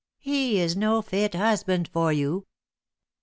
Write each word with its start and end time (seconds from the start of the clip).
"He 0.17 0.59
is 0.59 0.75
no 0.75 1.03
fit 1.03 1.35
husband 1.35 1.87
for 1.87 2.11
you!" 2.11 2.47